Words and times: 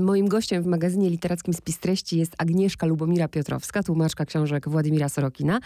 Moim 0.00 0.28
gościem 0.28 0.62
w 0.62 0.66
magazynie 0.66 1.10
literackim 1.10 1.54
Spis 1.54 1.78
Treści 1.78 2.18
jest 2.18 2.34
Agnieszka 2.38 2.86
Lubomira 2.86 3.28
Piotrowska, 3.28 3.82
tłumaczka 3.82 4.24
książek 4.24 4.68
Władimira 4.68 5.08
Sorokina. 5.08 5.60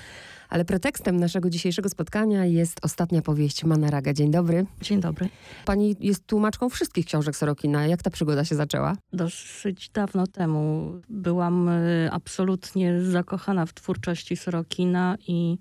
Ale 0.48 0.64
pretekstem 0.64 1.16
naszego 1.16 1.50
dzisiejszego 1.50 1.88
spotkania 1.88 2.44
jest 2.44 2.78
ostatnia 2.82 3.22
powieść 3.22 3.64
Manaraga. 3.64 4.12
Dzień 4.12 4.30
dobry. 4.30 4.66
Dzień 4.82 5.00
dobry. 5.00 5.28
Pani 5.64 5.96
jest 6.00 6.26
tłumaczką 6.26 6.68
wszystkich 6.68 7.06
książek 7.06 7.36
Sorokina. 7.36 7.86
Jak 7.86 8.02
ta 8.02 8.10
przygoda 8.10 8.44
się 8.44 8.54
zaczęła? 8.54 8.96
Dosyć 9.12 9.88
dawno 9.88 10.26
temu 10.26 10.92
byłam 11.08 11.68
y, 11.68 12.08
absolutnie 12.12 13.02
zakochana 13.02 13.66
w 13.66 13.74
twórczości 13.74 14.36
Sorokina 14.36 15.16
i 15.28 15.58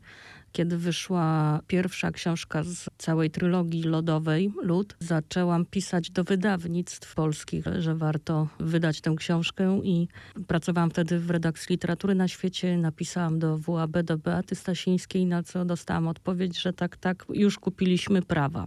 kiedy 0.52 0.78
wyszła 0.78 1.60
pierwsza 1.68 2.12
książka 2.12 2.64
z 2.64 2.90
całej 2.98 3.32
trylogii 3.32 3.84
lodowej, 3.84 4.54
Lud, 4.64 4.96
zaczęłam 5.00 5.66
pisać 5.66 6.12
do 6.12 6.24
wydawnictw 6.24 7.16
polskich, 7.16 7.66
że 7.80 7.96
warto 7.96 8.48
wydać 8.60 9.02
tę 9.02 9.16
książkę 9.18 9.82
i 9.84 10.08
pracowałam 10.48 10.90
wtedy 10.90 11.20
w 11.20 11.30
redakcji 11.30 11.74
literatury 11.74 12.16
na 12.16 12.28
świecie. 12.28 12.78
Napisałam 12.78 13.40
do 13.40 13.58
WAB, 13.58 14.02
do 14.04 14.18
Beaty 14.18 14.56
Stasińskiej, 14.56 15.26
na 15.26 15.44
co 15.44 15.66
dostałam 15.66 16.08
odpowiedź, 16.08 16.62
że 16.62 16.74
tak, 16.74 16.98
tak, 16.98 17.26
już 17.34 17.60
kupiliśmy 17.60 18.22
prawa, 18.22 18.66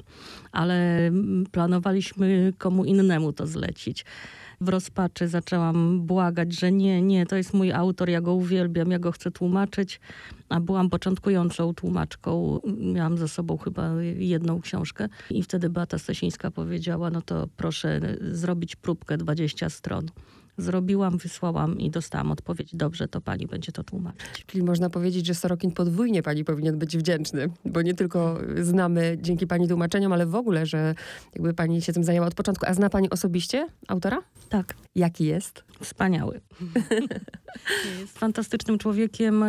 ale 0.52 1.10
planowaliśmy 1.52 2.52
komu 2.58 2.84
innemu 2.84 3.32
to 3.32 3.46
zlecić 3.46 4.04
w 4.62 4.68
rozpaczy 4.68 5.28
zaczęłam 5.28 6.00
błagać, 6.06 6.52
że 6.52 6.72
nie, 6.72 7.02
nie, 7.02 7.26
to 7.26 7.36
jest 7.36 7.54
mój 7.54 7.72
autor, 7.72 8.08
ja 8.10 8.20
go 8.20 8.34
uwielbiam, 8.34 8.90
ja 8.90 8.98
go 8.98 9.12
chcę 9.12 9.30
tłumaczyć. 9.30 10.00
A 10.48 10.60
byłam 10.60 10.90
początkującą 10.90 11.74
tłumaczką. 11.74 12.60
Miałam 12.78 13.18
ze 13.18 13.28
sobą 13.28 13.56
chyba 13.56 14.02
jedną 14.16 14.60
książkę. 14.60 15.08
I 15.30 15.42
wtedy 15.42 15.70
Beata 15.70 15.98
Stasińska 15.98 16.50
powiedziała, 16.50 17.10
no 17.10 17.22
to 17.22 17.48
proszę 17.56 18.00
zrobić 18.20 18.76
próbkę 18.76 19.16
20 19.16 19.70
stron. 19.70 20.10
Zrobiłam, 20.58 21.18
wysłałam 21.18 21.78
i 21.78 21.90
dostałam 21.90 22.32
odpowiedź. 22.32 22.76
Dobrze, 22.76 23.08
to 23.08 23.20
pani 23.20 23.46
będzie 23.46 23.72
to 23.72 23.84
tłumaczyć. 23.84 24.44
Czyli 24.46 24.64
można 24.64 24.90
powiedzieć, 24.90 25.26
że 25.26 25.34
Sorokin 25.34 25.72
podwójnie 25.72 26.22
pani 26.22 26.44
powinien 26.44 26.78
być 26.78 26.96
wdzięczny, 26.96 27.50
bo 27.64 27.82
nie 27.82 27.94
tylko 27.94 28.38
znamy 28.60 29.18
dzięki 29.20 29.46
pani 29.46 29.68
tłumaczeniom, 29.68 30.12
ale 30.12 30.26
w 30.26 30.34
ogóle, 30.34 30.66
że 30.66 30.94
jakby 31.34 31.54
pani 31.54 31.82
się 31.82 31.92
tym 31.92 32.04
zajęła 32.04 32.26
od 32.26 32.34
początku. 32.34 32.66
A 32.68 32.74
zna 32.74 32.90
pani 32.90 33.10
osobiście 33.10 33.66
autora? 33.88 34.22
Tak. 34.48 34.74
Jaki 34.94 35.24
jest? 35.24 35.64
Wspaniały. 35.80 36.40
jest 38.00 38.18
fantastycznym 38.22 38.78
człowiekiem, 38.78 39.44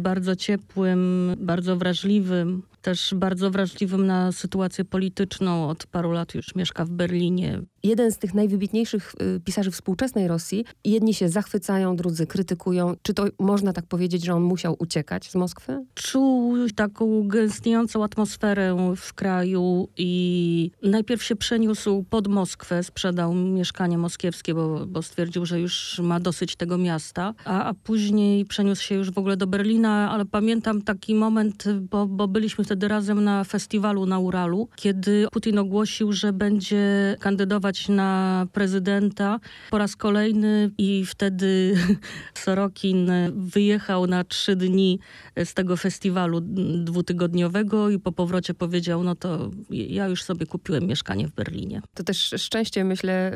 bardzo 0.00 0.36
ciepłym, 0.36 1.32
bardzo 1.38 1.76
wrażliwym 1.76 2.62
też 2.86 3.14
bardzo 3.14 3.50
wrażliwym 3.50 4.06
na 4.06 4.32
sytuację 4.32 4.84
polityczną. 4.84 5.68
Od 5.68 5.86
paru 5.86 6.12
lat 6.12 6.34
już 6.34 6.54
mieszka 6.54 6.84
w 6.84 6.90
Berlinie. 6.90 7.62
Jeden 7.82 8.12
z 8.12 8.18
tych 8.18 8.34
najwybitniejszych 8.34 9.14
y, 9.36 9.40
pisarzy 9.40 9.70
współczesnej 9.70 10.28
Rosji. 10.28 10.64
Jedni 10.84 11.14
się 11.14 11.28
zachwycają, 11.28 11.96
drudzy 11.96 12.26
krytykują. 12.26 12.94
Czy 13.02 13.14
to 13.14 13.24
można 13.38 13.72
tak 13.72 13.86
powiedzieć, 13.86 14.24
że 14.24 14.34
on 14.34 14.42
musiał 14.42 14.76
uciekać 14.78 15.30
z 15.30 15.34
Moskwy? 15.34 15.84
Czuł 15.94 16.56
taką 16.76 17.28
gęstniejącą 17.28 18.04
atmosferę 18.04 18.94
w 18.96 19.14
kraju 19.14 19.88
i 19.96 20.70
najpierw 20.82 21.22
się 21.22 21.36
przeniósł 21.36 22.04
pod 22.10 22.28
Moskwę, 22.28 22.82
sprzedał 22.82 23.34
mieszkanie 23.34 23.98
moskiewskie, 23.98 24.54
bo, 24.54 24.86
bo 24.86 25.02
stwierdził, 25.02 25.46
że 25.46 25.60
już 25.60 26.00
ma 26.02 26.20
dosyć 26.20 26.56
tego 26.56 26.78
miasta, 26.78 27.34
a, 27.44 27.64
a 27.64 27.74
później 27.74 28.44
przeniósł 28.44 28.82
się 28.82 28.94
już 28.94 29.10
w 29.10 29.18
ogóle 29.18 29.36
do 29.36 29.46
Berlina, 29.46 30.10
ale 30.10 30.24
pamiętam 30.24 30.82
taki 30.82 31.14
moment, 31.14 31.64
bo, 31.90 32.06
bo 32.06 32.28
byliśmy 32.28 32.64
wtedy 32.64 32.75
wtedy 32.76 32.88
razem 32.88 33.24
na 33.24 33.44
festiwalu 33.44 34.06
na 34.06 34.18
Uralu, 34.18 34.68
kiedy 34.76 35.26
Putin 35.32 35.58
ogłosił, 35.58 36.12
że 36.12 36.32
będzie 36.32 37.16
kandydować 37.20 37.88
na 37.88 38.46
prezydenta 38.52 39.40
po 39.70 39.78
raz 39.78 39.96
kolejny 39.96 40.70
i 40.78 41.06
wtedy 41.06 41.76
Sorokin 42.44 43.10
wyjechał 43.34 44.06
na 44.06 44.24
trzy 44.24 44.56
dni 44.56 44.98
z 45.44 45.54
tego 45.54 45.76
festiwalu 45.76 46.40
dwutygodniowego 46.84 47.90
i 47.90 47.98
po 47.98 48.12
powrocie 48.12 48.54
powiedział, 48.54 49.02
no 49.02 49.14
to 49.14 49.50
ja 49.70 50.08
już 50.08 50.22
sobie 50.22 50.46
kupiłem 50.46 50.86
mieszkanie 50.86 51.28
w 51.28 51.32
Berlinie. 51.32 51.82
To 51.94 52.04
też 52.04 52.34
szczęście, 52.36 52.84
myślę, 52.84 53.32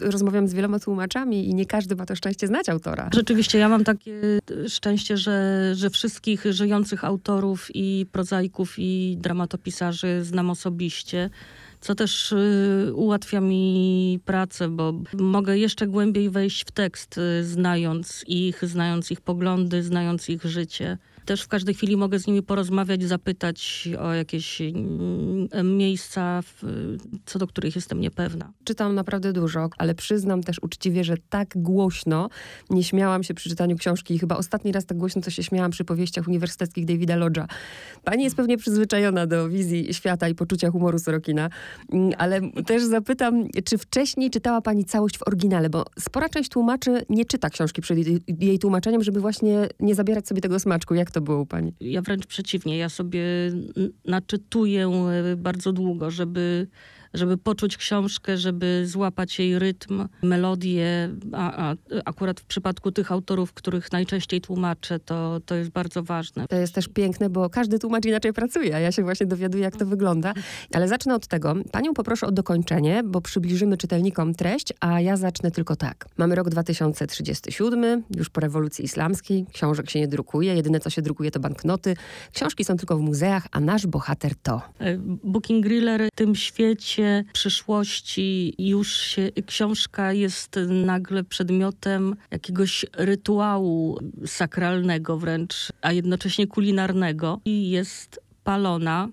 rozmawiam 0.00 0.48
z 0.48 0.54
wieloma 0.54 0.78
tłumaczami 0.78 1.48
i 1.48 1.54
nie 1.54 1.66
każdy 1.66 1.96
ma 1.96 2.06
to 2.06 2.16
szczęście 2.16 2.46
znać 2.46 2.68
autora. 2.68 3.10
Rzeczywiście, 3.14 3.58
ja 3.58 3.68
mam 3.68 3.84
takie 3.84 4.20
szczęście, 4.68 5.16
że, 5.16 5.70
że 5.74 5.90
wszystkich 5.90 6.44
żyjących 6.50 7.04
autorów 7.04 7.68
i 7.74 8.06
prozaików 8.12 8.78
i 8.82 9.16
dramatopisarzy 9.20 10.24
znam 10.24 10.50
osobiście 10.50 11.30
co 11.82 11.94
też 11.94 12.32
y, 12.32 12.92
ułatwia 12.94 13.40
mi 13.40 14.20
pracę, 14.24 14.68
bo 14.68 14.94
mogę 15.12 15.58
jeszcze 15.58 15.86
głębiej 15.86 16.30
wejść 16.30 16.64
w 16.64 16.70
tekst, 16.70 17.18
y, 17.18 17.44
znając 17.44 18.24
ich, 18.26 18.64
znając 18.64 19.10
ich 19.10 19.20
poglądy, 19.20 19.82
znając 19.82 20.28
ich 20.28 20.44
życie. 20.44 20.98
Też 21.24 21.42
w 21.42 21.48
każdej 21.48 21.74
chwili 21.74 21.96
mogę 21.96 22.18
z 22.18 22.26
nimi 22.26 22.42
porozmawiać, 22.42 23.04
zapytać 23.04 23.88
o 23.98 24.12
jakieś 24.12 24.60
mm, 24.60 25.76
miejsca, 25.76 26.40
co 27.26 27.38
do 27.38 27.46
których 27.46 27.76
jestem 27.76 28.00
niepewna. 28.00 28.52
Czytam 28.64 28.94
naprawdę 28.94 29.32
dużo, 29.32 29.70
ale 29.78 29.94
przyznam 29.94 30.42
też 30.42 30.62
uczciwie, 30.62 31.04
że 31.04 31.14
tak 31.28 31.48
głośno 31.56 32.28
nie 32.70 32.84
śmiałam 32.84 33.22
się 33.22 33.34
przy 33.34 33.48
czytaniu 33.48 33.76
książki. 33.76 34.18
Chyba 34.18 34.36
ostatni 34.36 34.72
raz 34.72 34.86
tak 34.86 34.98
głośno, 34.98 35.22
co 35.22 35.30
się 35.30 35.42
śmiałam 35.42 35.70
przy 35.70 35.84
powieściach 35.84 36.28
uniwersyteckich 36.28 36.84
Davida 36.84 37.16
Lodge'a. 37.16 37.46
Pani 38.04 38.24
jest 38.24 38.36
pewnie 38.36 38.56
przyzwyczajona 38.58 39.26
do 39.26 39.48
wizji 39.48 39.94
świata 39.94 40.28
i 40.28 40.34
poczucia 40.34 40.70
humoru 40.70 40.98
Sorokina, 40.98 41.50
mm, 41.92 42.12
ale 42.18 42.40
też 42.66 42.84
zapytam, 42.84 43.48
czy 43.64 43.78
wcześniej 43.78 44.30
czytała 44.30 44.60
pani 44.60 44.84
całość 44.84 45.18
w 45.18 45.22
oryginale, 45.26 45.70
bo 45.70 45.84
spora 45.98 46.28
część 46.28 46.50
tłumaczy 46.50 47.02
nie 47.08 47.24
czyta 47.24 47.50
książki 47.50 47.82
przed 47.82 47.98
jej 48.40 48.58
tłumaczeniem, 48.58 49.02
żeby 49.02 49.20
właśnie 49.20 49.68
nie 49.80 49.94
zabierać 49.94 50.28
sobie 50.28 50.40
tego 50.40 50.60
smaczku. 50.60 50.94
Jak 50.94 51.10
to 51.12 51.20
było 51.20 51.40
u 51.40 51.46
pani? 51.46 51.72
Ja 51.80 52.02
wręcz 52.02 52.26
przeciwnie. 52.26 52.76
Ja 52.76 52.88
sobie 52.88 53.22
naczytuję 54.04 54.86
e, 55.32 55.36
bardzo 55.36 55.72
długo, 55.72 56.10
żeby 56.10 56.66
żeby 57.14 57.38
poczuć 57.38 57.76
książkę, 57.76 58.38
żeby 58.38 58.82
złapać 58.86 59.38
jej 59.38 59.58
rytm, 59.58 60.08
melodię, 60.22 61.10
a, 61.32 61.70
a, 61.70 61.74
akurat 62.04 62.40
w 62.40 62.44
przypadku 62.44 62.92
tych 62.92 63.12
autorów, 63.12 63.52
których 63.52 63.92
najczęściej 63.92 64.40
tłumaczę, 64.40 64.98
to, 64.98 65.40
to 65.46 65.54
jest 65.54 65.70
bardzo 65.70 66.02
ważne. 66.02 66.48
To 66.48 66.56
jest 66.56 66.74
też 66.74 66.88
piękne, 66.88 67.30
bo 67.30 67.50
każdy 67.50 67.78
tłumacz 67.78 68.04
inaczej 68.04 68.32
pracuje, 68.32 68.76
a 68.76 68.80
ja 68.80 68.92
się 68.92 69.02
właśnie 69.02 69.26
dowiaduję, 69.26 69.64
jak 69.64 69.76
to 69.76 69.86
wygląda. 69.86 70.34
Ale 70.74 70.88
zacznę 70.88 71.14
od 71.14 71.26
tego. 71.26 71.54
Panią 71.72 71.94
poproszę 71.94 72.26
o 72.26 72.32
dokończenie, 72.32 73.02
bo 73.04 73.20
przybliżymy 73.20 73.76
czytelnikom 73.76 74.34
treść, 74.34 74.72
a 74.80 75.00
ja 75.00 75.16
zacznę 75.16 75.50
tylko 75.50 75.76
tak. 75.76 76.06
Mamy 76.16 76.34
rok 76.34 76.50
2037, 76.50 78.02
już 78.16 78.30
po 78.30 78.40
rewolucji 78.40 78.84
islamskiej, 78.84 79.46
książek 79.52 79.90
się 79.90 80.00
nie 80.00 80.08
drukuje, 80.08 80.54
jedyne 80.54 80.80
co 80.80 80.90
się 80.90 81.02
drukuje 81.02 81.30
to 81.30 81.40
banknoty. 81.40 81.96
Książki 82.32 82.64
są 82.64 82.76
tylko 82.76 82.96
w 82.96 83.00
muzeach, 83.00 83.46
a 83.52 83.60
nasz 83.60 83.86
bohater 83.86 84.32
to. 84.42 84.62
E, 84.78 84.98
Booking 85.24 85.64
Griller 85.64 86.08
w 86.12 86.16
tym 86.16 86.34
świecie 86.34 87.01
przyszłości 87.32 88.54
już 88.58 88.96
się, 88.96 89.30
książka 89.46 90.12
jest 90.12 90.58
nagle 90.68 91.24
przedmiotem 91.24 92.16
jakiegoś 92.30 92.86
rytuału 92.92 93.98
sakralnego 94.26 95.18
wręcz, 95.18 95.72
a 95.82 95.92
jednocześnie 95.92 96.46
kulinarnego 96.46 97.40
i 97.44 97.70
jest 97.70 98.20
palona 98.44 99.08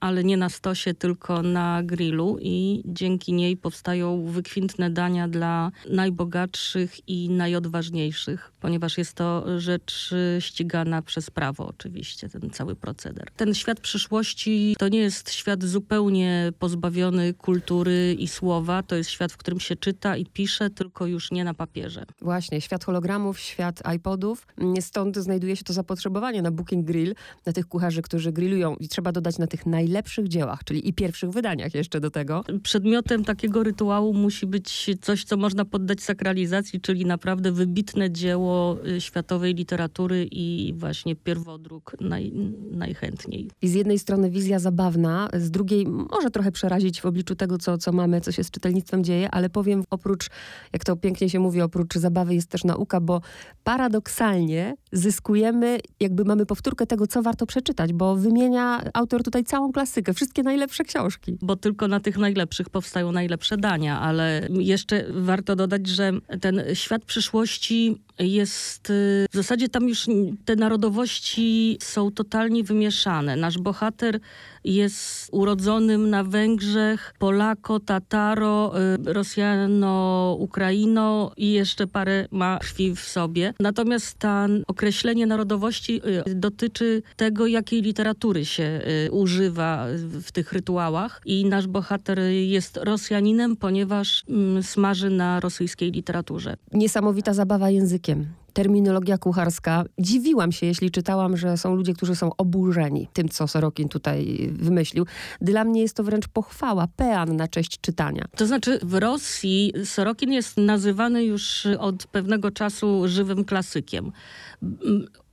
ale 0.00 0.24
nie 0.24 0.36
na 0.36 0.48
stosie, 0.48 0.94
tylko 0.94 1.42
na 1.42 1.82
grillu 1.82 2.38
i 2.40 2.82
dzięki 2.84 3.32
niej 3.32 3.56
powstają 3.56 4.24
wykwintne 4.24 4.90
dania 4.90 5.28
dla 5.28 5.70
najbogatszych 5.90 7.08
i 7.08 7.30
najodważniejszych, 7.30 8.52
ponieważ 8.60 8.98
jest 8.98 9.14
to 9.14 9.60
rzecz 9.60 10.14
ścigana 10.38 11.02
przez 11.02 11.30
prawo 11.30 11.66
oczywiście, 11.66 12.28
ten 12.28 12.50
cały 12.50 12.76
proceder. 12.76 13.30
Ten 13.36 13.54
świat 13.54 13.80
przyszłości 13.80 14.76
to 14.78 14.88
nie 14.88 14.98
jest 14.98 15.32
świat 15.32 15.64
zupełnie 15.64 16.52
pozbawiony 16.58 17.34
kultury 17.34 18.16
i 18.18 18.28
słowa, 18.28 18.82
to 18.82 18.96
jest 18.96 19.10
świat, 19.10 19.32
w 19.32 19.36
którym 19.36 19.60
się 19.60 19.76
czyta 19.76 20.16
i 20.16 20.26
pisze, 20.26 20.70
tylko 20.70 21.06
już 21.06 21.30
nie 21.30 21.44
na 21.44 21.54
papierze. 21.54 22.06
Właśnie, 22.20 22.60
świat 22.60 22.84
hologramów, 22.84 23.40
świat 23.40 23.82
iPodów, 23.96 24.46
stąd 24.80 25.16
znajduje 25.16 25.56
się 25.56 25.64
to 25.64 25.72
zapotrzebowanie 25.72 26.42
na 26.42 26.50
Booking 26.50 26.86
Grill, 26.86 27.14
na 27.46 27.52
tych 27.52 27.66
kucharzy, 27.66 28.02
którzy 28.02 28.32
grillują 28.32 28.76
i 28.76 28.88
trzeba 28.88 29.12
dodać 29.12 29.38
na 29.38 29.46
tych 29.46 29.66
najlepszych 29.66 29.89
najlepszych 29.90 30.28
dziełach, 30.28 30.64
czyli 30.64 30.88
i 30.88 30.92
pierwszych 30.92 31.30
wydaniach 31.30 31.74
jeszcze 31.74 32.00
do 32.00 32.10
tego. 32.10 32.44
Przedmiotem 32.62 33.24
takiego 33.24 33.62
rytuału 33.62 34.14
musi 34.14 34.46
być 34.46 34.90
coś, 35.00 35.24
co 35.24 35.36
można 35.36 35.64
poddać 35.64 36.02
sakralizacji, 36.02 36.80
czyli 36.80 37.06
naprawdę 37.06 37.52
wybitne 37.52 38.10
dzieło 38.10 38.76
y, 38.86 39.00
światowej 39.00 39.54
literatury 39.54 40.28
i 40.32 40.74
właśnie 40.76 41.16
pierwodruk 41.16 41.96
naj, 42.00 42.32
najchętniej. 42.72 43.50
I 43.62 43.68
z 43.68 43.74
jednej 43.74 43.98
strony 43.98 44.30
wizja 44.30 44.58
zabawna, 44.58 45.28
z 45.34 45.50
drugiej 45.50 45.86
może 45.86 46.30
trochę 46.30 46.52
przerazić 46.52 47.00
w 47.00 47.06
obliczu 47.06 47.36
tego, 47.36 47.58
co, 47.58 47.78
co 47.78 47.92
mamy, 47.92 48.20
co 48.20 48.32
się 48.32 48.44
z 48.44 48.50
czytelnictwem 48.50 49.04
dzieje, 49.04 49.30
ale 49.30 49.50
powiem 49.50 49.84
oprócz, 49.90 50.26
jak 50.72 50.84
to 50.84 50.96
pięknie 50.96 51.30
się 51.30 51.40
mówi, 51.40 51.60
oprócz 51.60 51.94
zabawy 51.94 52.34
jest 52.34 52.48
też 52.48 52.64
nauka, 52.64 53.00
bo 53.00 53.20
paradoksalnie 53.64 54.74
zyskujemy, 54.92 55.80
jakby 56.00 56.24
mamy 56.24 56.46
powtórkę 56.46 56.86
tego, 56.86 57.06
co 57.06 57.22
warto 57.22 57.46
przeczytać, 57.46 57.92
bo 57.92 58.16
wymienia 58.16 58.82
autor 58.94 59.22
tutaj 59.22 59.44
całą 59.44 59.72
klasykę, 59.72 60.14
wszystkie 60.14 60.42
najlepsze 60.42 60.84
książki. 60.84 61.38
Bo 61.42 61.56
tylko 61.56 61.88
na 61.88 62.00
tych 62.00 62.18
najlepszych 62.18 62.70
powstają 62.70 63.12
najlepsze 63.12 63.56
dania, 63.56 64.00
ale 64.00 64.48
jeszcze 64.50 65.04
warto 65.10 65.56
dodać, 65.56 65.86
że 65.86 66.12
ten 66.40 66.62
świat 66.74 67.04
przyszłości 67.04 68.00
jest 68.20 68.90
y, 68.90 69.26
w 69.30 69.36
zasadzie 69.36 69.68
tam 69.68 69.88
już 69.88 70.06
te 70.44 70.56
narodowości 70.56 71.78
są 71.82 72.10
totalnie 72.10 72.64
wymieszane. 72.64 73.36
Nasz 73.36 73.58
bohater 73.58 74.20
jest 74.64 75.28
urodzonym 75.32 76.10
na 76.10 76.24
Węgrzech, 76.24 77.14
Polako, 77.18 77.80
Tataro, 77.80 78.72
y, 79.08 79.12
Rosjano, 79.12 80.36
Ukraino 80.40 81.32
i 81.36 81.52
jeszcze 81.52 81.86
parę 81.86 82.26
ma 82.30 82.58
krwi 82.58 82.96
w 82.96 83.00
sobie. 83.00 83.54
Natomiast 83.60 84.18
to 84.18 84.30
określenie 84.66 85.26
narodowości 85.26 86.00
y, 86.28 86.34
dotyczy 86.34 87.02
tego, 87.16 87.46
jakiej 87.46 87.82
literatury 87.82 88.44
się 88.44 88.80
używa 89.10 89.86
w 90.22 90.32
tych 90.32 90.52
rytuałach. 90.52 91.20
I 91.24 91.44
nasz 91.44 91.66
bohater 91.66 92.18
jest 92.30 92.76
Rosjaninem, 92.76 93.56
ponieważ 93.56 94.24
mm, 94.28 94.62
smaży 94.62 95.10
na 95.10 95.40
rosyjskiej 95.40 95.90
literaturze. 95.90 96.56
Niesamowita 96.72 97.34
zabawa 97.34 97.70
językiem 97.70 98.09
terminologia 98.52 99.18
kucharska. 99.18 99.84
Dziwiłam 99.98 100.52
się, 100.52 100.66
jeśli 100.66 100.90
czytałam, 100.90 101.36
że 101.36 101.56
są 101.56 101.74
ludzie, 101.74 101.94
którzy 101.94 102.16
są 102.16 102.30
oburzeni 102.36 103.08
tym, 103.12 103.28
co 103.28 103.48
Sorokin 103.48 103.88
tutaj 103.88 104.50
wymyślił. 104.52 105.06
Dla 105.40 105.64
mnie 105.64 105.82
jest 105.82 105.96
to 105.96 106.04
wręcz 106.04 106.28
pochwała, 106.28 106.86
pean 106.96 107.36
na 107.36 107.48
cześć 107.48 107.80
czytania. 107.80 108.24
To 108.36 108.46
znaczy 108.46 108.78
w 108.82 108.94
Rosji 108.94 109.72
Sorokin 109.84 110.32
jest 110.32 110.56
nazywany 110.56 111.24
już 111.24 111.66
od 111.78 112.06
pewnego 112.06 112.50
czasu 112.50 113.08
żywym 113.08 113.44
klasykiem 113.44 114.12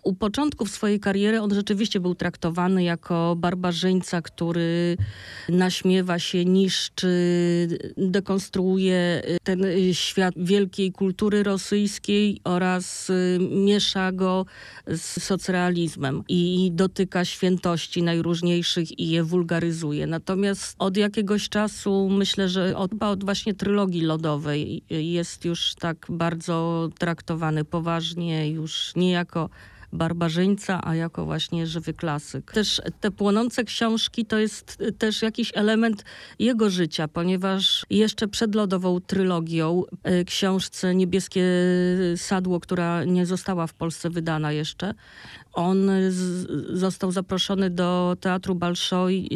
u 0.07 0.13
początków 0.13 0.71
swojej 0.71 0.99
kariery 0.99 1.41
on 1.41 1.53
rzeczywiście 1.53 1.99
był 1.99 2.15
traktowany 2.15 2.83
jako 2.83 3.35
barbarzyńca, 3.37 4.21
który 4.21 4.97
naśmiewa 5.49 6.19
się, 6.19 6.45
niszczy, 6.45 7.07
dekonstruuje 7.97 9.21
ten 9.43 9.65
świat 9.93 10.33
wielkiej 10.37 10.91
kultury 10.91 11.43
rosyjskiej 11.43 12.41
oraz 12.43 13.09
y, 13.09 13.39
miesza 13.51 14.11
go 14.11 14.45
z 14.87 15.23
socrealizmem 15.23 16.23
i 16.29 16.71
dotyka 16.73 17.25
świętości 17.25 18.03
najróżniejszych 18.03 18.99
i 18.99 19.09
je 19.09 19.23
wulgaryzuje. 19.23 20.07
Natomiast 20.07 20.75
od 20.79 20.97
jakiegoś 20.97 21.49
czasu 21.49 22.09
myślę, 22.09 22.49
że 22.49 22.77
od, 22.77 22.91
od 23.03 23.23
właśnie 23.23 23.53
trylogii 23.53 24.01
lodowej 24.01 24.83
jest 24.89 25.45
już 25.45 25.75
tak 25.75 26.05
bardzo 26.09 26.89
traktowany 26.99 27.65
poważnie, 27.65 28.51
już 28.51 28.95
nie 28.95 29.11
jako 29.11 29.49
barbarzyńca, 29.97 30.79
a 30.83 30.95
jako 30.95 31.25
właśnie 31.25 31.67
żywy 31.67 31.93
klasyk. 31.93 32.51
Też 32.51 32.81
te 32.99 33.11
płonące 33.11 33.63
książki 33.63 34.25
to 34.25 34.37
jest 34.37 34.83
też 34.97 35.21
jakiś 35.21 35.51
element 35.55 36.03
jego 36.39 36.69
życia, 36.69 37.07
ponieważ 37.07 37.85
jeszcze 37.89 38.27
przed 38.27 38.55
lodową 38.55 39.01
trylogią, 39.01 39.83
e, 40.03 40.23
książce 40.23 40.95
Niebieskie 40.95 41.43
Sadło, 42.15 42.59
która 42.59 43.03
nie 43.03 43.25
została 43.25 43.67
w 43.67 43.73
Polsce 43.73 44.09
wydana 44.09 44.51
jeszcze, 44.51 44.93
on 45.57 45.89
z, 46.09 46.47
został 46.79 47.11
zaproszony 47.11 47.69
do 47.69 48.17
Teatru 48.19 48.55
Balszoj 48.55 49.27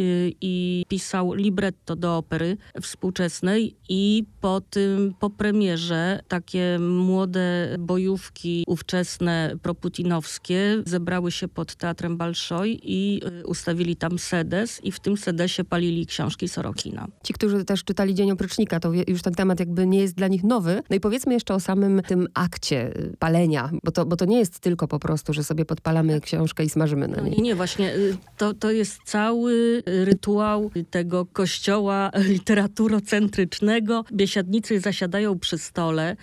i, 0.41 0.85
pisał 0.87 1.33
libretto 1.33 1.95
do 1.95 2.17
opery 2.17 2.57
współczesnej 2.81 3.75
i 3.89 4.23
po 4.41 4.61
tym, 4.61 5.13
po 5.19 5.29
premierze 5.29 6.19
takie 6.27 6.79
młode 6.79 7.75
bojówki 7.79 8.63
ówczesne 8.67 9.55
proputinowskie 9.61 10.83
zebrały 10.85 11.31
się 11.31 11.47
pod 11.47 11.75
Teatrem 11.75 12.17
Balszoj 12.17 12.79
i 12.83 13.21
y, 13.41 13.47
ustawili 13.47 13.95
tam 13.95 14.19
sedes 14.19 14.83
i 14.83 14.91
w 14.91 14.99
tym 14.99 15.17
sedesie 15.17 15.63
palili 15.63 16.05
książki 16.05 16.47
Sorokina. 16.47 17.07
Ci, 17.23 17.33
którzy 17.33 17.65
też 17.65 17.83
czytali 17.83 18.15
Dzień 18.15 18.31
Oprycznika, 18.31 18.79
to 18.79 18.91
już 19.07 19.21
ten 19.21 19.33
temat 19.33 19.59
jakby 19.59 19.87
nie 19.87 19.99
jest 19.99 20.15
dla 20.15 20.27
nich 20.27 20.43
nowy. 20.43 20.83
No 20.89 20.95
i 20.95 20.99
powiedzmy 20.99 21.33
jeszcze 21.33 21.53
o 21.53 21.59
samym 21.59 22.01
tym 22.01 22.27
akcie 22.33 22.97
y, 22.97 23.15
palenia, 23.19 23.69
bo 23.83 23.91
to, 23.91 24.05
bo 24.05 24.15
to 24.15 24.25
nie 24.25 24.39
jest 24.39 24.59
tylko 24.59 24.87
po 24.87 24.99
prostu, 24.99 25.33
że 25.33 25.43
sobie 25.43 25.65
podpalamy 25.65 26.10
książkę 26.19 26.63
i 26.63 26.69
smażymy 26.69 27.07
na 27.07 27.21
niej. 27.21 27.31
Nie, 27.31 27.41
nie, 27.41 27.55
właśnie 27.55 27.95
y, 27.95 28.17
to, 28.37 28.53
to 28.53 28.71
jest 28.71 28.99
cały 29.05 29.83
rytuał 29.85 30.71
tego 30.89 31.25
kościoła 31.25 32.11
literaturocentrycznego. 32.15 34.05
Biesiadnicy 34.13 34.79
zasiadają 34.79 35.39
przy 35.39 35.57
stole, 35.57 36.15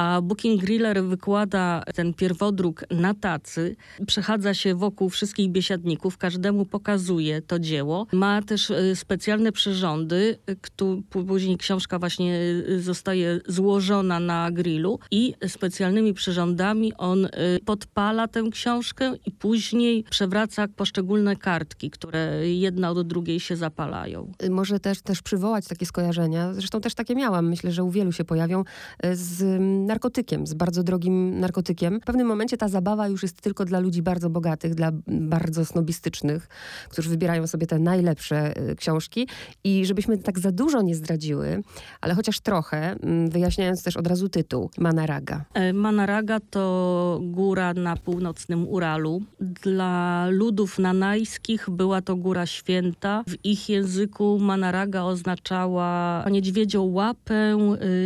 a 0.00 0.20
Booking 0.22 0.60
Griller 0.60 1.04
wykłada 1.04 1.82
ten 1.94 2.14
pierwodruk 2.14 2.84
na 2.90 3.14
tacy, 3.14 3.76
przechadza 4.06 4.54
się 4.54 4.74
wokół 4.74 5.08
wszystkich 5.08 5.50
biesiadników, 5.50 6.18
każdemu 6.18 6.66
pokazuje 6.66 7.42
to 7.42 7.58
dzieło. 7.58 8.06
Ma 8.12 8.42
też 8.42 8.70
y, 8.70 8.96
specjalne 8.96 9.52
przyrządy, 9.52 10.38
które 10.60 11.02
później 11.26 11.56
książka 11.56 11.98
właśnie 11.98 12.40
y, 12.68 12.82
zostaje 12.82 13.40
złożona 13.48 14.20
na 14.20 14.50
grillu 14.50 14.98
i 15.10 15.34
specjalnymi 15.48 16.14
przyrządami 16.14 16.92
on 16.98 17.24
y, 17.24 17.30
podpala 17.64 18.28
tę 18.28 18.42
książkę 18.52 19.12
i 19.26 19.30
później 19.30 20.04
przewraca 20.10 20.68
poszczególne 20.76 21.36
kartki, 21.36 21.90
które 21.90 22.48
jedna 22.48 22.90
od 22.90 23.08
drugiej 23.08 23.40
się 23.40 23.56
zapalają. 23.56 24.32
Może 24.50 24.80
też, 24.80 25.02
też 25.02 25.22
przywołać 25.22 25.68
takie 25.68 25.86
skojarzenia, 25.86 26.54
zresztą 26.54 26.80
też 26.80 26.94
takie 26.94 27.14
miałam, 27.14 27.48
myślę, 27.48 27.72
że 27.72 27.84
u 27.84 27.90
wielu 27.90 28.12
się 28.12 28.24
pojawią, 28.24 28.64
z 29.12 29.60
narkotykiem, 29.90 30.46
z 30.46 30.54
bardzo 30.54 30.82
drogim 30.82 31.40
narkotykiem. 31.40 32.00
W 32.00 32.04
pewnym 32.04 32.26
momencie 32.26 32.56
ta 32.56 32.68
zabawa 32.68 33.08
już 33.08 33.22
jest 33.22 33.40
tylko 33.40 33.64
dla 33.64 33.80
ludzi 33.80 34.02
bardzo 34.02 34.30
bogatych, 34.30 34.74
dla 34.74 34.90
bardzo 35.06 35.64
snobistycznych, 35.64 36.48
którzy 36.88 37.10
wybierają 37.10 37.46
sobie 37.46 37.66
te 37.66 37.78
najlepsze 37.78 38.70
y, 38.70 38.76
książki. 38.76 39.28
I 39.64 39.86
żebyśmy 39.86 40.18
tak 40.18 40.38
za 40.38 40.52
dużo 40.52 40.82
nie 40.82 40.94
zdradziły, 40.94 41.62
ale 42.00 42.14
chociaż 42.14 42.40
trochę, 42.40 42.78
mm, 42.92 43.30
wyjaśniając 43.30 43.82
też 43.82 43.96
od 43.96 44.06
razu 44.06 44.28
tytuł, 44.28 44.70
Manaraga. 44.78 45.44
E, 45.54 45.72
Manaraga 45.72 46.40
to 46.50 47.20
góra 47.22 47.74
na 47.74 47.96
północnym 47.96 48.68
Uralu. 48.68 49.22
Dla 49.40 50.26
ludów 50.30 50.78
nanajskich 50.78 51.70
była 51.70 52.02
to 52.02 52.16
góra 52.16 52.46
święta. 52.46 53.24
W 53.28 53.44
ich 53.44 53.68
języku 53.68 54.38
Manaraga 54.38 55.02
oznaczała 55.02 56.24
niedźwiedzią 56.30 56.82
łapę, 56.82 57.58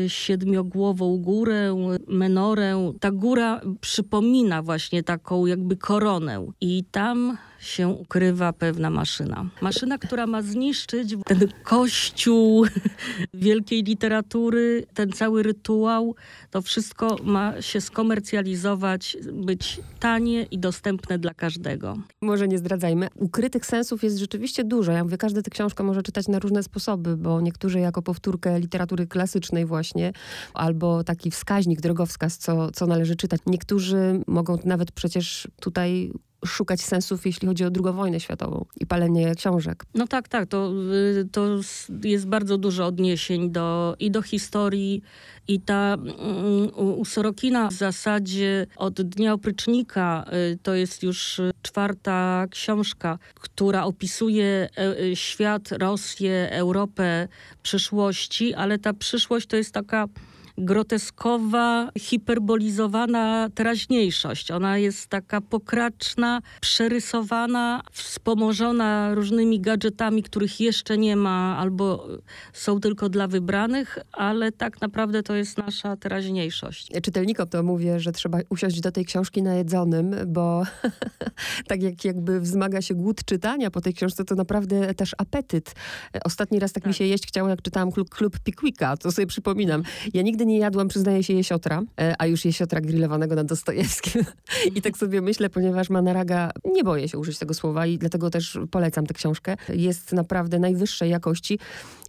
y, 0.05 0.09
siedmiogłową 0.09 1.19
górę, 1.19 1.64
menorę. 2.09 2.93
Ta 3.01 3.11
góra 3.11 3.61
przypomina 3.81 4.63
właśnie 4.63 5.03
taką 5.03 5.47
jakby 5.47 5.77
koronę. 5.77 6.47
I 6.61 6.85
tam 6.91 7.37
się 7.65 7.89
ukrywa 7.89 8.53
pewna 8.53 8.91
maszyna. 8.91 9.47
Maszyna, 9.61 9.99
która 9.99 10.27
ma 10.27 10.43
zniszczyć 10.43 11.15
ten 11.25 11.49
kościół 11.65 12.67
wielkiej 13.35 13.83
literatury, 13.83 14.87
ten 14.95 15.13
cały 15.13 15.43
rytuał. 15.43 16.15
To 16.51 16.63
wszystko 16.63 17.17
ma 17.23 17.63
się 17.63 17.81
skomercjalizować, 17.81 19.17
być 19.33 19.81
tanie 20.01 20.43
i 20.43 20.59
dostępne 20.59 21.19
dla 21.19 21.35
każdego. 21.35 21.97
Może 22.23 22.49
nie 22.49 22.59
zdradzajmy. 22.59 23.09
Ukrytych 23.15 23.67
sensów 23.67 24.05
jest 24.05 24.19
rzeczywiście 24.19 24.65
dużo. 24.65 24.93
Ja 24.93 25.05
mówię, 25.05 25.17
każdy 25.17 25.43
tę 25.43 25.51
książkę 25.51 25.85
może 25.85 26.03
czytać 26.03 26.29
na 26.29 26.39
różne 26.39 26.63
sposoby, 26.63 27.17
bo 27.17 27.41
niektórzy 27.41 27.81
jako 27.81 28.03
powtórkę 28.03 28.61
literatury 28.61 29.07
klasycznej 29.07 29.67
właśnie, 29.67 30.13
albo 30.55 31.05
taki 31.05 31.31
wskaźnik, 31.31 31.81
drogowskaz, 31.81 32.39
co, 32.39 32.71
co 32.71 32.87
należy 32.87 33.17
czytać. 33.17 33.41
Niektórzy 33.47 34.21
mogą 34.27 34.59
nawet 34.65 34.93
przecież 34.93 35.49
tutaj 35.61 36.13
szukać 36.47 36.81
sensów, 36.81 37.27
jeśli 37.27 37.49
chodzi 37.49 37.65
o 37.65 37.69
II 37.85 37.95
wojnę 37.95 38.21
światową 38.21 38.65
i 38.81 38.87
palenie 38.87 39.35
książek. 39.35 39.85
No 39.95 40.07
tak, 40.07 40.29
tak. 40.29 40.49
To, 40.49 40.73
y, 41.21 41.29
to 41.33 41.61
jest 42.05 42.27
bardzo 42.27 42.59
dużo 42.59 42.87
odniesień 42.87 43.51
do, 43.51 43.97
i 43.99 44.11
do 44.11 44.23
historii, 44.23 45.03
i 45.49 45.61
ta 45.61 45.95
mm, 45.95 46.71
u 46.75 47.05
Sorokina 47.05 47.69
w 47.69 47.73
zasadzie 47.73 48.67
od 48.77 49.03
Dnia 49.03 49.33
Oprycznika 49.33 50.25
y, 50.53 50.59
to 50.63 50.75
jest 50.75 51.03
już 51.03 51.41
czwarta 51.63 52.47
książka, 52.51 53.19
która 53.35 53.85
opisuje 53.85 54.69
e, 54.79 55.17
świat, 55.17 55.73
Rosję, 55.73 56.51
Europę 56.51 57.29
przyszłości, 57.63 58.55
ale 58.55 58.79
ta 58.79 58.93
przyszłość 58.93 59.47
to 59.47 59.57
jest 59.57 59.75
taka 59.75 60.09
groteskowa, 60.59 61.91
hiperbolizowana 61.99 63.49
teraźniejszość. 63.55 64.51
Ona 64.51 64.79
jest 64.79 65.07
taka 65.07 65.41
pokraczna, 65.41 66.41
przerysowana, 66.61 67.83
wspomożona 67.93 69.15
różnymi 69.15 69.61
gadżetami, 69.61 70.23
których 70.23 70.61
jeszcze 70.61 70.99
nie 70.99 71.17
ma 71.17 71.57
albo 71.59 72.09
są 72.53 72.81
tylko 72.81 73.09
dla 73.09 73.29
wybranych, 73.29 73.99
ale 74.13 74.53
tak 74.53 74.81
naprawdę 74.81 75.23
to 75.23 75.35
jest 75.35 75.59
nasza 75.59 75.97
teraźniejszość. 75.97 76.91
Czytelnikom 77.03 77.49
to 77.49 77.63
mówię, 77.63 78.01
że 78.01 78.13
trzeba 78.13 78.39
usiąść 78.49 78.81
do 78.81 78.93
tej 78.93 79.05
książki 79.05 79.43
najedzonym, 79.43 80.15
bo 80.27 80.63
tak 81.69 81.83
jak 81.83 82.05
jakby 82.05 82.41
wzmaga 82.41 82.83
się 82.83 82.95
głód 82.95 83.25
czytania 83.25 83.71
po 83.71 83.81
tej 83.81 83.95
książce, 83.95 84.25
to 84.25 84.35
naprawdę 84.35 84.95
też 84.95 85.15
apetyt. 85.19 85.75
Ostatni 86.25 86.59
raz 86.59 86.73
tak, 86.73 86.83
tak. 86.83 86.89
mi 86.89 86.95
się 86.95 87.05
jeść 87.05 87.27
chciało, 87.27 87.49
jak 87.49 87.63
czytałam 87.63 87.93
klub, 87.93 88.11
klub 88.11 88.39
Pickwicka, 88.39 88.97
to 88.97 89.13
sobie 89.13 89.27
przypominam. 89.27 89.83
Ja 90.15 90.23
nigdy 90.23 90.44
Nigdy 90.45 90.53
nie 90.53 90.59
jadłam, 90.59 90.89
przyznaję 90.89 91.23
się, 91.23 91.33
jesiotra, 91.33 91.83
e, 92.01 92.15
a 92.19 92.27
już 92.27 92.45
jesiotra 92.45 92.81
grillowanego 92.81 93.35
na 93.35 93.45
Dostojewskim. 93.45 94.23
I 94.77 94.83
tak 94.83 94.99
sobie 94.99 95.21
myślę, 95.21 95.51
ponieważ 95.51 95.91
Manaraga, 95.91 96.51
nie 96.65 96.85
boję 96.85 97.09
się 97.09 97.19
użyć 97.19 97.39
tego 97.39 97.55
słowa 97.55 97.87
i 97.87 97.99
dlatego 97.99 98.31
też 98.31 98.59
polecam 98.71 99.07
tę 99.07 99.15
książkę, 99.15 99.57
jest 99.69 100.13
naprawdę 100.13 100.59
najwyższej 100.59 101.11
jakości. 101.11 101.59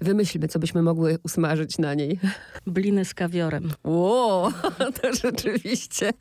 Wymyślmy, 0.02 0.48
co 0.48 0.60
byśmy 0.60 0.82
mogły 0.82 1.18
usmażyć 1.24 1.78
na 1.78 1.94
niej. 1.94 2.20
Bliny 2.68 3.06
z 3.06 3.14
kawiorem. 3.14 3.72
Ło, 3.84 4.52
to 5.02 5.14
rzeczywiście, 5.24 6.12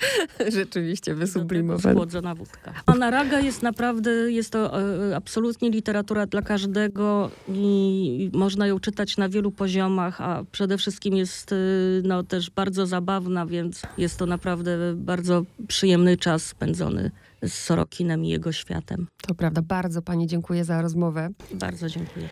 rzeczywiście 0.52 1.14
wysublimowane. 1.14 1.94
Schłodzona 1.94 2.34
wódka. 2.34 2.72
Manaraga 2.86 3.40
jest 3.40 3.62
naprawdę, 3.62 4.10
jest 4.10 4.50
to 4.50 4.80
e, 5.10 5.16
absolutnie 5.16 5.70
literatura 5.70 6.26
dla 6.26 6.42
każdego 6.42 7.30
i 7.48 8.30
można 8.32 8.66
ją 8.66 8.80
czytać 8.80 9.16
na 9.16 9.28
wielu 9.28 9.50
poziomach, 9.50 10.20
a 10.20 10.44
przede 10.52 10.78
wszystkim 10.78 11.16
jest 11.16 11.52
e, 11.52 11.56
no, 12.02 12.22
też 12.22 12.50
bardzo 12.50 12.86
zabawna, 12.86 13.46
więc 13.46 13.82
jest 13.98 14.18
to 14.18 14.26
naprawdę 14.26 14.94
bardzo 14.96 15.44
przyjemny 15.68 16.16
czas 16.16 16.46
spędzony 16.46 17.10
z 17.42 17.52
Sorokinem 17.52 18.24
i 18.24 18.28
jego 18.28 18.52
światem. 18.52 19.06
To 19.26 19.34
prawda, 19.34 19.62
bardzo 19.62 20.02
pani 20.02 20.26
dziękuję 20.26 20.64
za 20.64 20.82
rozmowę. 20.82 21.28
Bardzo 21.54 21.88
dziękuję. 21.88 22.22